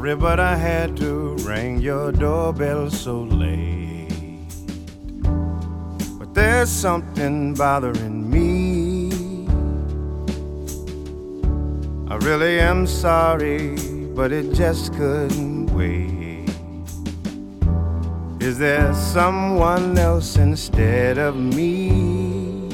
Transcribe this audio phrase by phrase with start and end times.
[0.00, 4.48] Sorry, but I had to ring your doorbell so late.
[6.18, 9.12] But there's something bothering me.
[12.08, 13.76] I really am sorry,
[14.14, 16.48] but it just couldn't wait.
[18.40, 22.70] Is there someone else instead of me?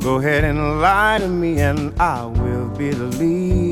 [0.00, 3.67] Go ahead and lie to me, and I will believe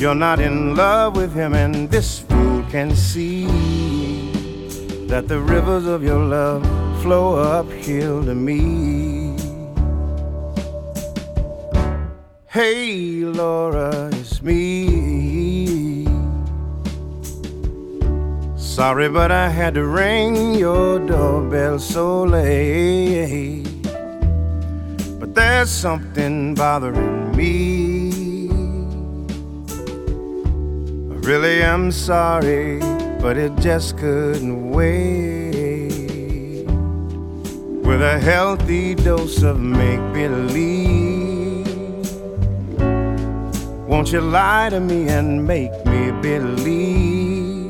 [0.00, 3.46] you're not in love with him, and this fool can see
[5.08, 6.62] that the rivers of your love
[7.02, 9.36] flow uphill to me.
[12.46, 16.06] Hey, Laura, it's me.
[18.56, 23.64] Sorry, but I had to ring your doorbell so late.
[25.18, 27.87] But there's something bothering me.
[31.28, 32.78] Really I'm sorry,
[33.20, 36.64] but it just couldn't wait.
[37.86, 41.66] With a healthy dose of make believe.
[43.86, 47.68] Won't you lie to me and make me believe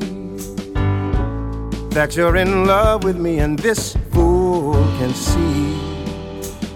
[1.91, 5.75] that you're in love with me and this fool can see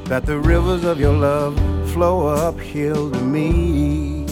[0.10, 1.56] that the rivers of your love
[1.94, 4.23] flow uphill to me.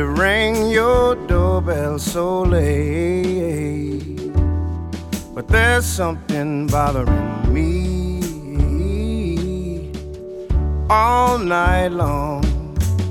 [0.00, 4.32] To ring your doorbell so late.
[5.34, 7.72] But there's something bothering me.
[10.88, 12.42] All night long,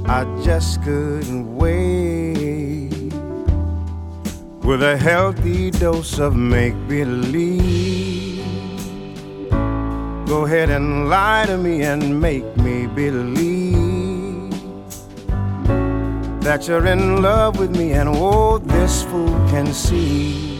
[0.07, 3.13] I just couldn't wait.
[4.63, 8.43] With a healthy dose of make believe.
[10.25, 13.88] Go ahead and lie to me and make me believe
[16.49, 20.59] that you're in love with me, and oh, this fool can see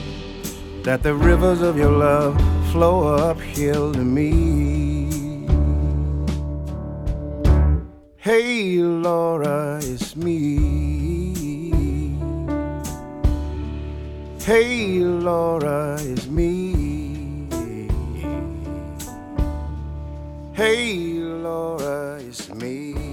[0.83, 2.39] that the rivers of your love
[2.71, 5.47] flow uphill to me.
[8.17, 12.13] Hey, Laura, it's me.
[14.43, 17.49] Hey, Laura, it's me.
[20.53, 20.97] Hey,
[21.47, 23.08] Laura, it's me.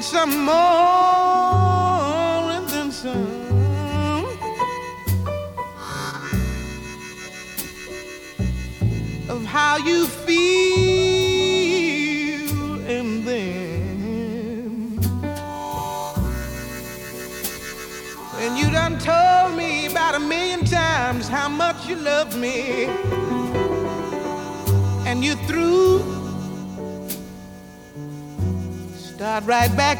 [0.00, 0.89] Want some more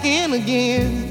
[0.01, 1.10] back in again.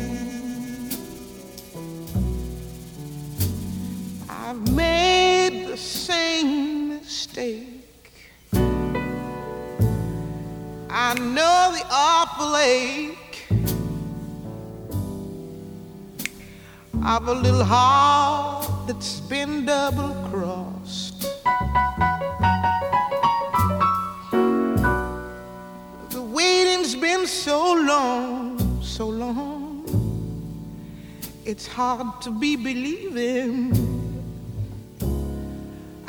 [31.50, 33.74] It's hard to be believing.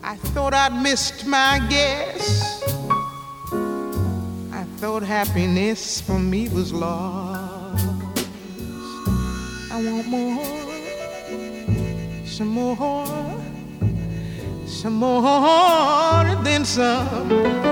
[0.03, 2.63] I thought I'd missed my guess.
[4.53, 7.87] I thought happiness for me was lost.
[9.73, 10.45] I want more,
[12.27, 13.41] some more,
[14.67, 17.71] some more than some.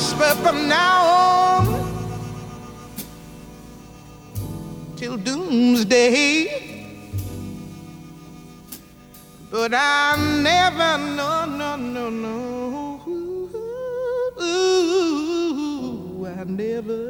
[0.00, 1.64] Whisper from now on
[4.96, 6.66] till doomsday.
[9.50, 13.02] But I never, no, no, no, no.
[14.42, 17.02] Ooh, I never,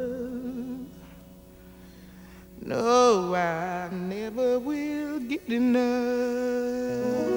[2.61, 7.29] no, I never will get enough.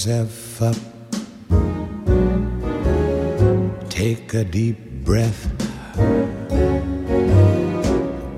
[0.00, 0.76] Pick yourself up.
[3.88, 5.48] Take a deep breath.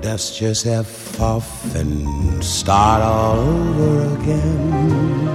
[0.01, 5.33] Dust yourself off and start all over again.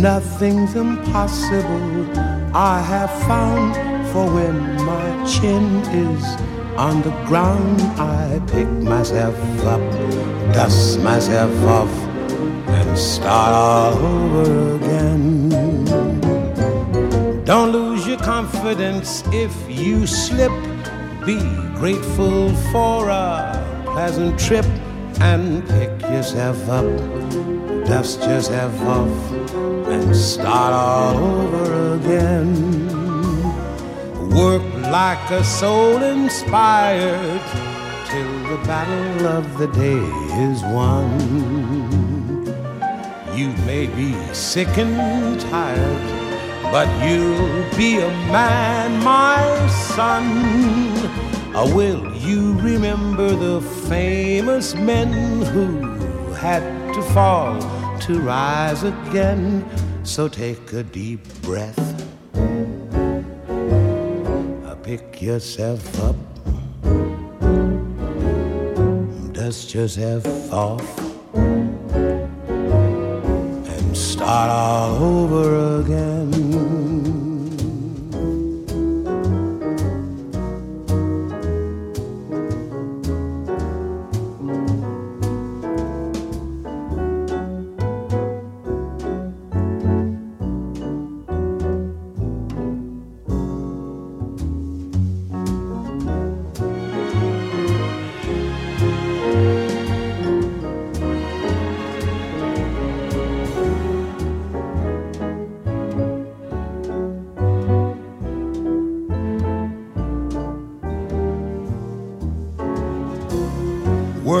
[0.00, 2.06] Nothing's impossible,
[2.54, 3.74] I have found,
[4.12, 6.24] for when my chin is
[6.76, 9.80] on the ground, I pick myself up,
[10.54, 12.09] dust myself off,
[13.00, 15.48] start all over again.
[17.44, 20.52] Don't lose your confidence if you slip.
[21.24, 21.38] Be
[21.74, 24.66] grateful for a pleasant trip
[25.20, 26.84] and pick yourself up,
[27.86, 29.32] dust yourself off,
[29.88, 32.52] and start all over again.
[34.30, 37.40] Work like a soul inspired
[38.06, 40.04] till the battle of the day
[40.46, 41.99] is won.
[43.40, 46.06] You may be sick and tired,
[46.64, 50.26] but you'll be a man, my son.
[51.56, 55.10] Or will you remember the famous men
[55.54, 55.80] who
[56.34, 57.58] had to fall
[58.00, 59.64] to rise again?
[60.02, 61.78] So take a deep breath
[64.66, 66.16] uh, pick yourself up,
[69.32, 71.09] dust yourself off,
[74.32, 76.49] all over again.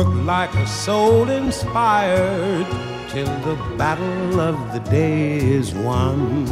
[0.08, 2.66] Like a soul inspired
[3.08, 6.46] till the battle of the day is won.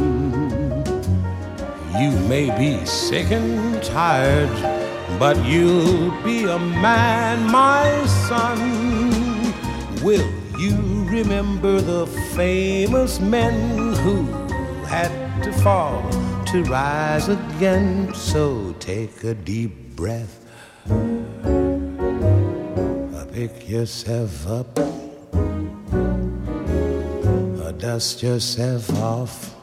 [1.99, 4.49] You may be sick and tired,
[5.17, 8.59] but you'll be a man, my son.
[10.03, 14.23] Will you remember the famous men who
[14.85, 15.11] had
[15.43, 16.01] to fall
[16.47, 18.13] to rise again?
[18.13, 20.39] So take a deep breath
[23.39, 24.77] pick yourself up,
[27.63, 29.55] or dust yourself off,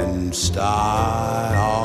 [0.00, 1.77] and start all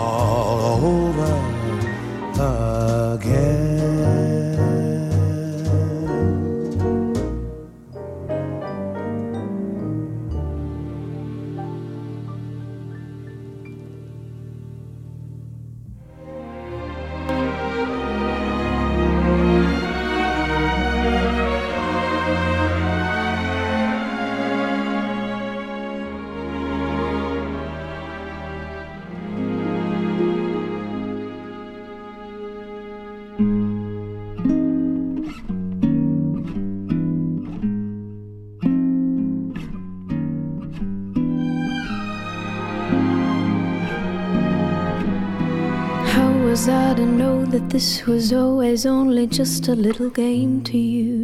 [47.84, 51.20] this was always only just a little game to you.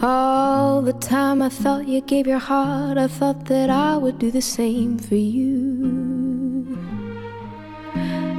[0.00, 4.30] All the time I thought you gave your heart, I thought that I would do
[4.30, 6.78] the same for you.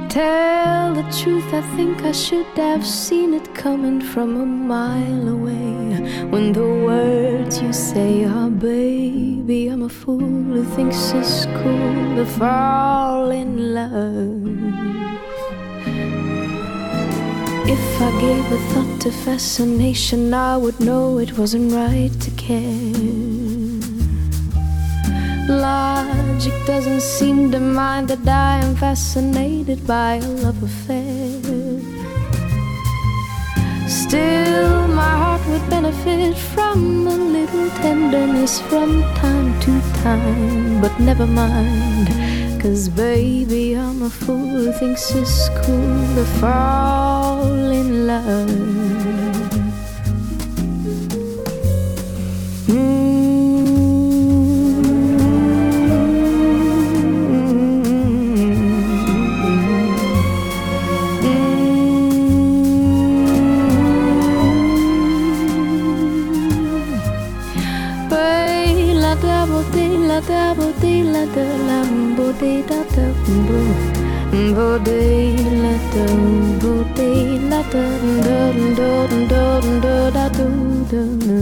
[0.08, 6.24] Tell the truth, I think I should have seen it coming from a mile away.
[6.32, 12.24] When the words you say are, baby, I'm a fool who thinks it's cool to
[12.24, 15.05] fall in love.
[17.68, 22.92] If I gave a thought to fascination, I would know it wasn't right to care.
[25.48, 31.40] Logic doesn't seem to mind that I am fascinated by a love affair.
[33.88, 41.26] Still, my heart would benefit from a little tenderness from time to time, but never
[41.26, 42.25] mind.
[42.66, 48.96] Cause baby, I'm a fool who thinks it's cool to fall in love.
[69.22, 74.14] double D, la double D, la double Da da la
[75.92, 76.04] da
[77.48, 78.36] la da da
[78.74, 78.90] da
[79.30, 81.36] da da da da da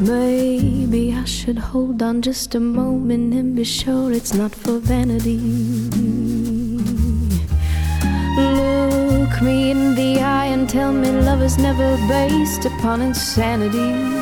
[0.00, 5.38] Maybe I should hold on just a moment and be sure it's not for vanity.
[8.36, 14.19] Look me in the eye and tell me love is never based upon insanity.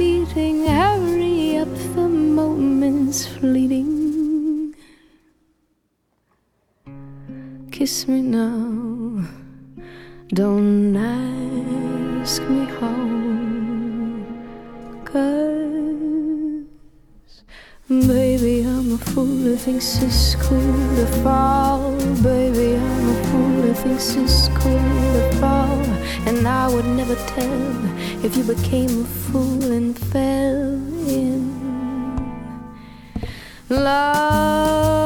[0.00, 4.74] defeating every up the moment's fleeting.
[7.70, 9.28] Kiss me now,
[10.28, 12.96] don't ask me how.
[15.04, 16.64] Cause,
[17.90, 21.92] baby, I'm a fool who thinks it's cool to fall.
[22.22, 24.78] Baby, I'm a fool who thinks it's cool
[25.16, 25.99] to fall.
[26.26, 30.74] And I would never tell if you became a fool and fell
[31.08, 31.40] in
[33.68, 34.99] love.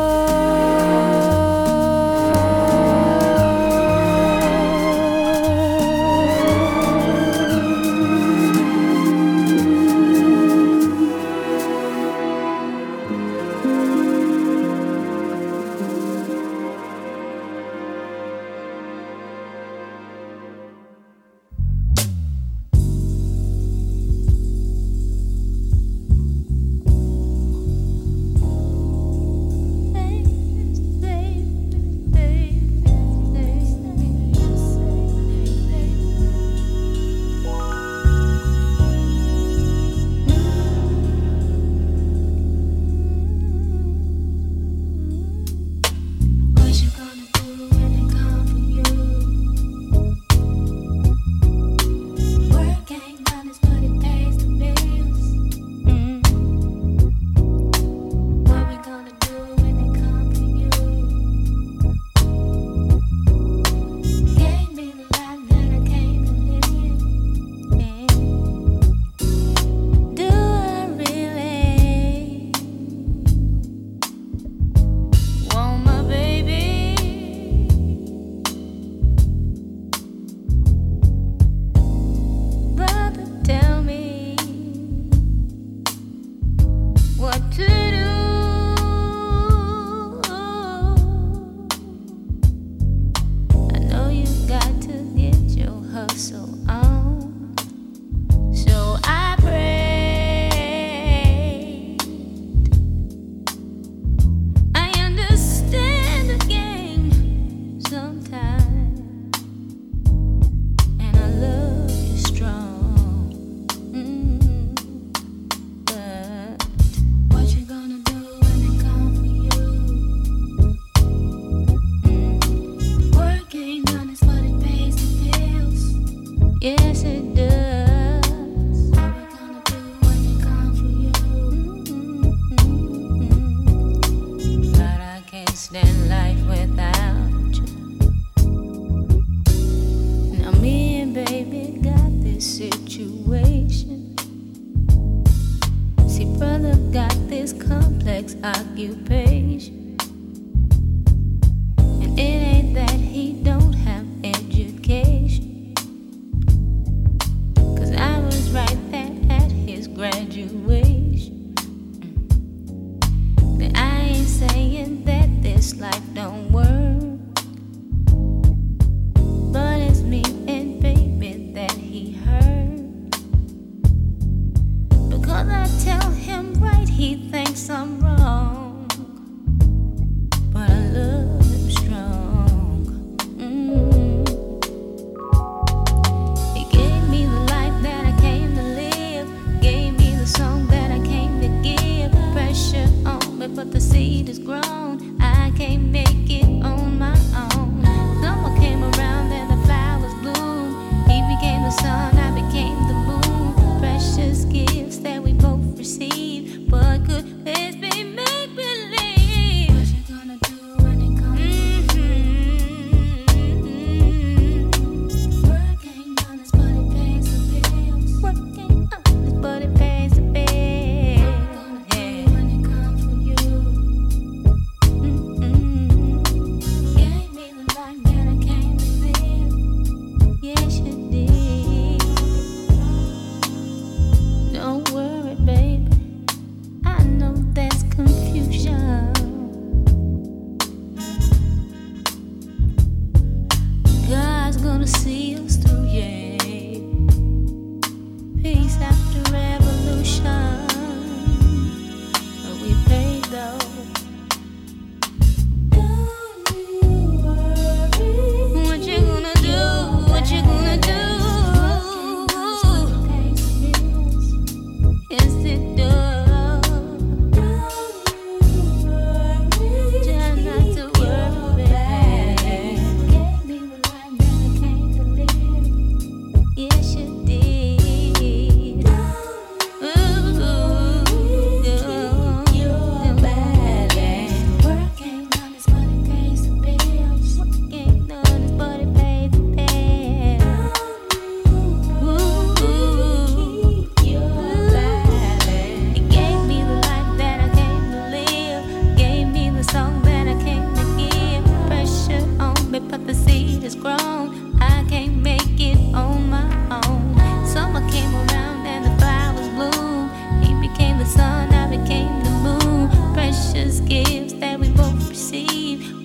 [201.65, 202.24] the sun.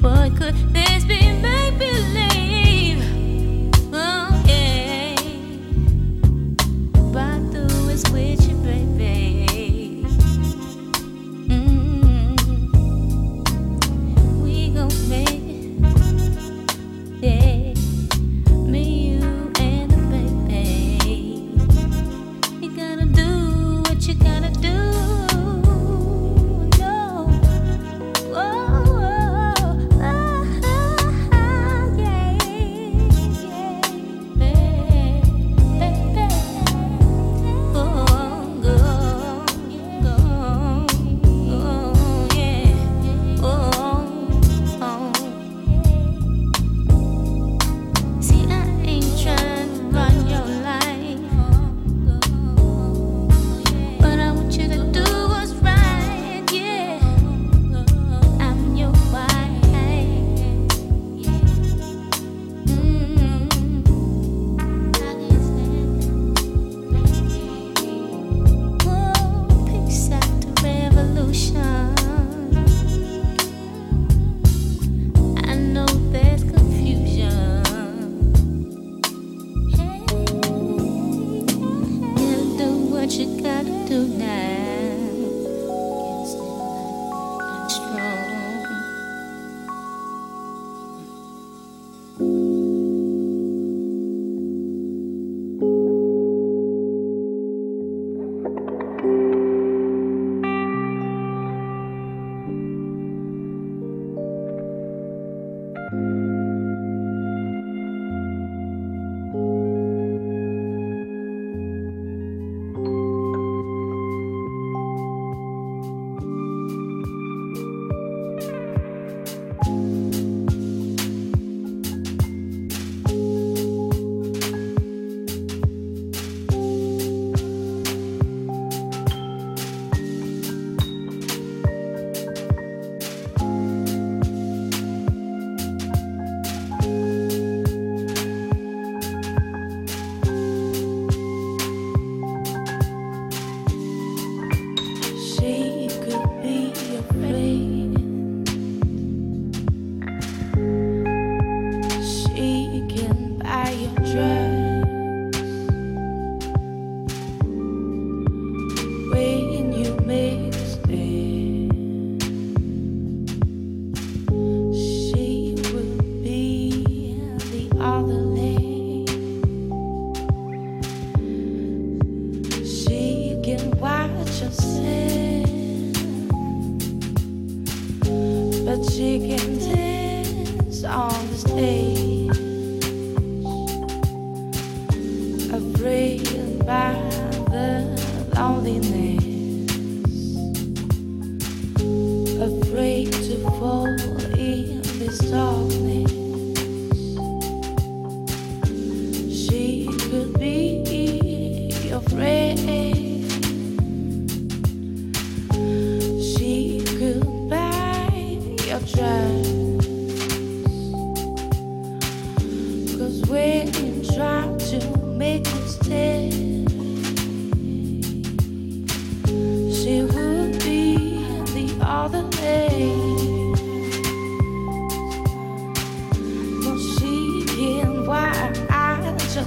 [0.02, 0.79] Drive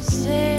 [0.00, 0.51] succès.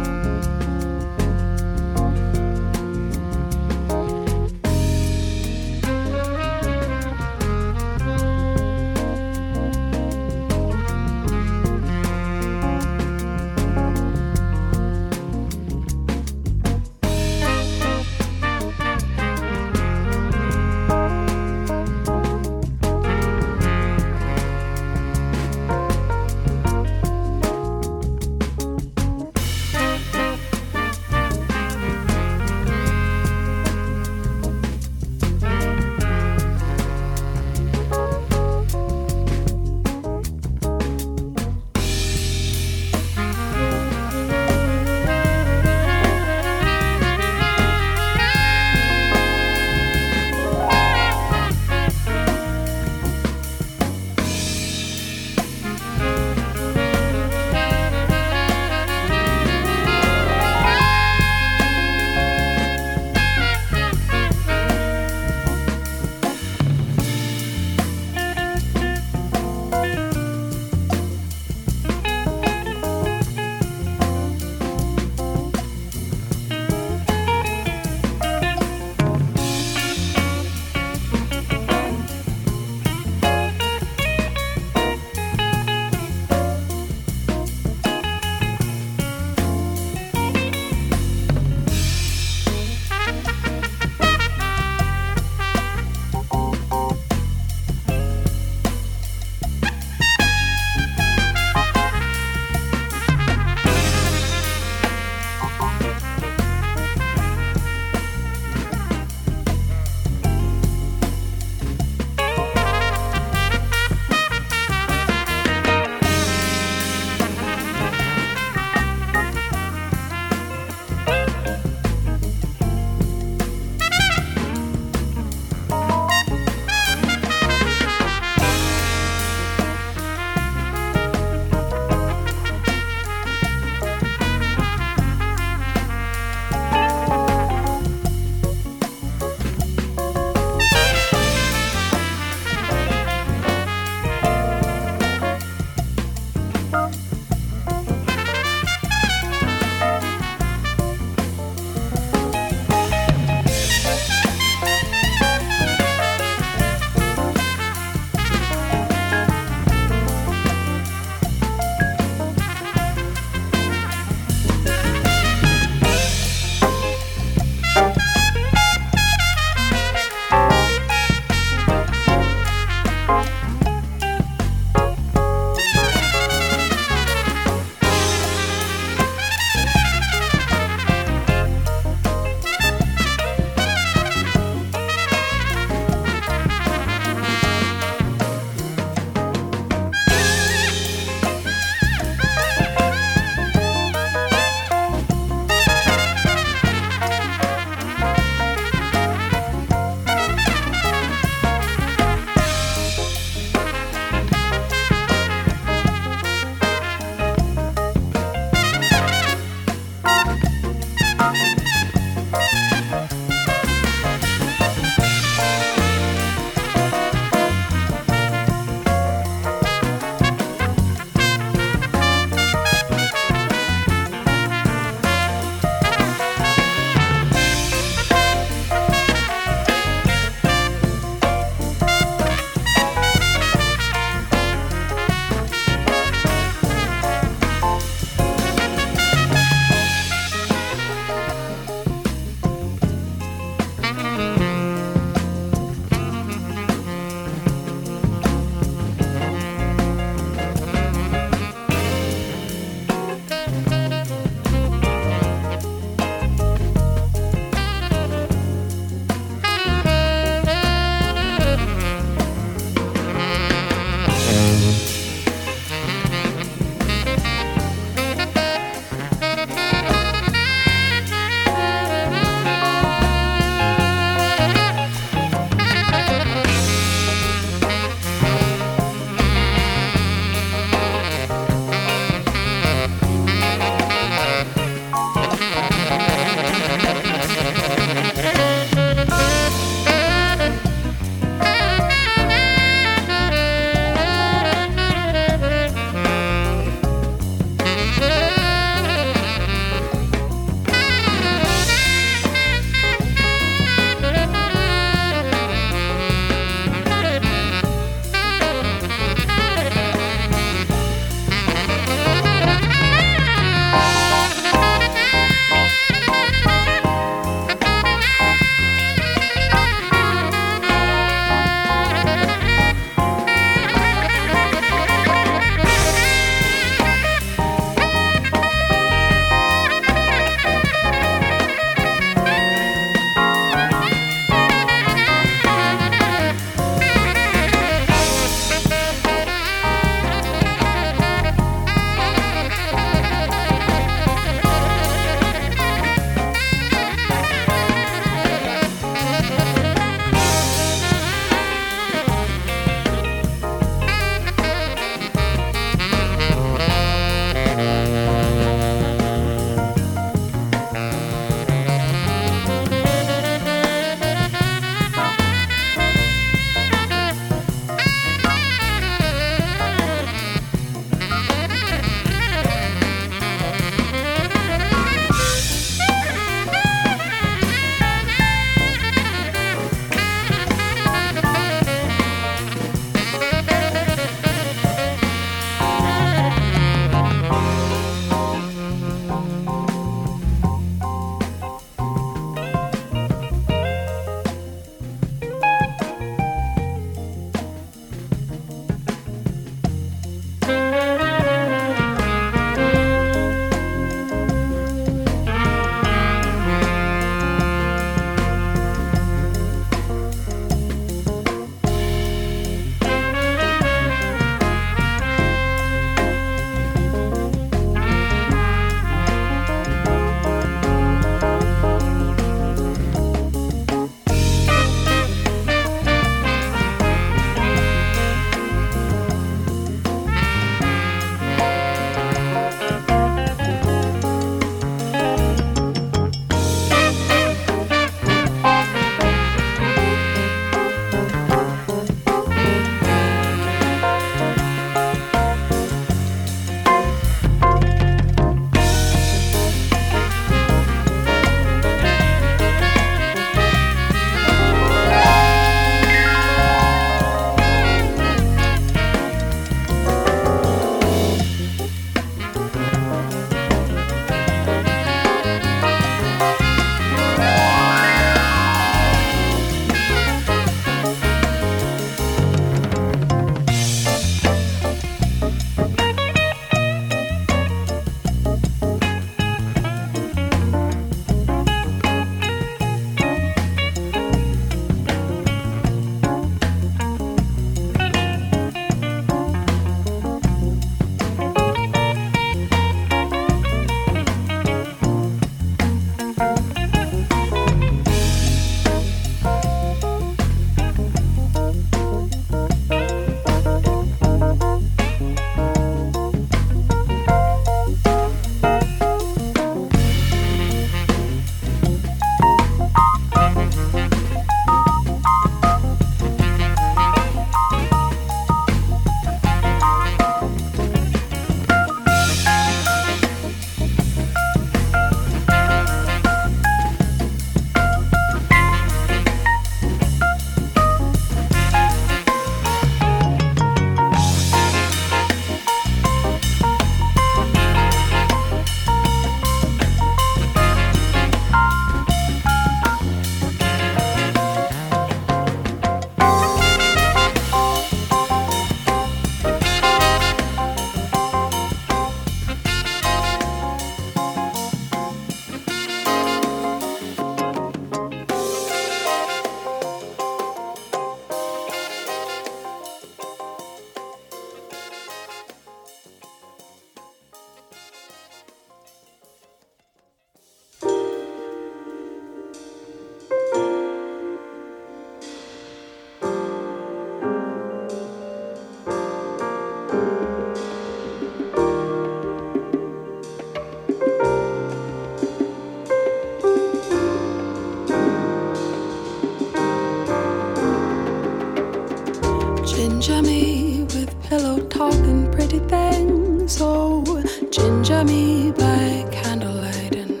[592.62, 596.38] Ginger me with pillow talk and pretty things.
[596.40, 596.84] Oh,
[597.28, 600.00] ginger me by candlelight and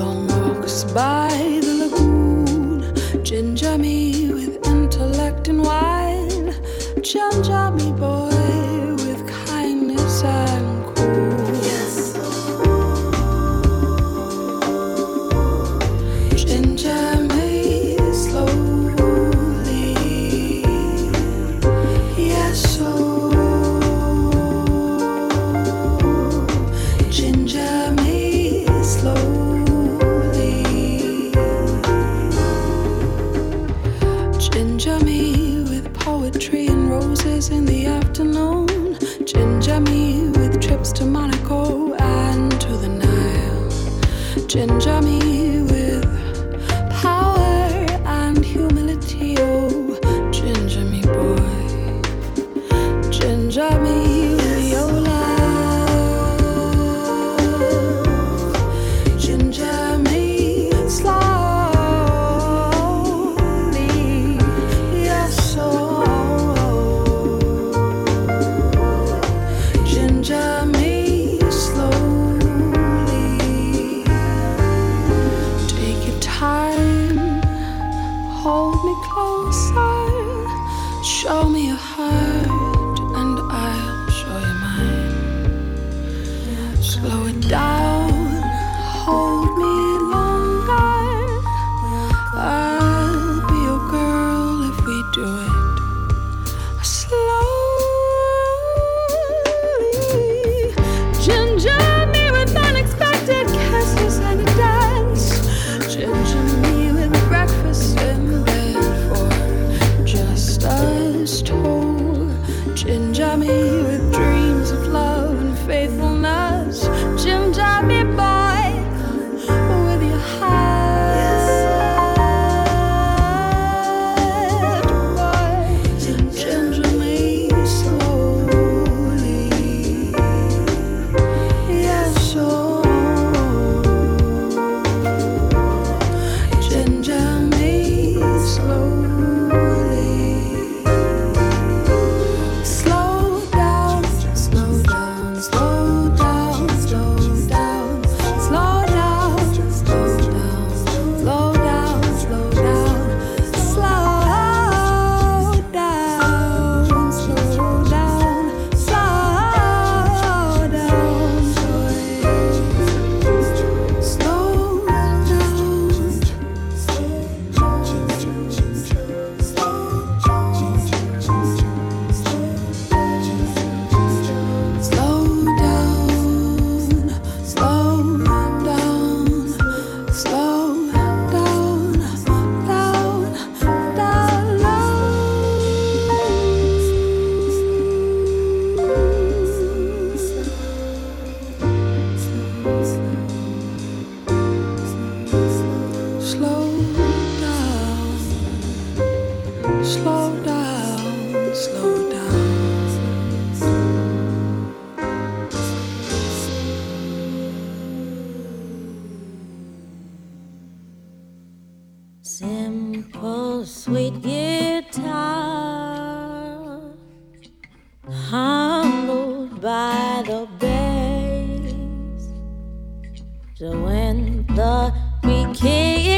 [0.00, 1.25] long walks by.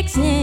[0.08, 0.37] 心。